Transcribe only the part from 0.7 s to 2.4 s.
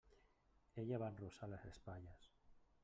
Ella va arronsar les espatlles.